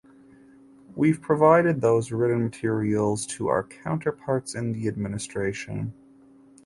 [0.95, 5.93] We’ve provided those written materials to our counterparts in the administration.